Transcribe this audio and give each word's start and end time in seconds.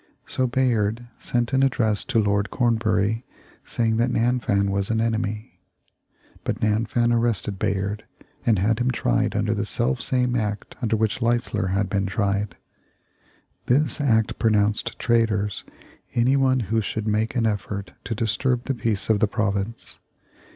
So 0.25 0.47
Bayard 0.47 1.09
sent 1.19 1.53
an 1.53 1.61
address 1.61 2.03
to 2.05 2.17
Lord 2.17 2.49
Cornbury 2.49 3.23
saying 3.63 3.97
that 3.97 4.09
Nanfan 4.09 4.71
was 4.71 4.89
an 4.89 4.99
enemy. 4.99 5.59
But 6.43 6.59
Nanfan 6.59 7.13
arrested 7.13 7.59
Bayard, 7.59 8.03
and 8.43 8.57
had 8.57 8.79
him 8.79 8.89
tried 8.89 9.35
under 9.35 9.53
the 9.53 9.63
self 9.63 10.01
same 10.01 10.35
act 10.35 10.75
under 10.81 10.95
which 10.97 11.21
Leisler 11.21 11.67
had 11.67 11.87
been 11.87 12.07
tried. 12.07 12.57
This 13.67 14.01
act 14.01 14.39
pronounced 14.39 14.97
traitors 14.97 15.65
anyone 16.15 16.61
who 16.61 16.81
should 16.81 17.07
make 17.07 17.35
an 17.35 17.45
effort 17.45 17.93
to 18.05 18.15
disturb 18.15 18.63
the 18.65 18.73
peace 18.73 19.07
of 19.07 19.19
the 19.19 19.27
province. 19.27 19.99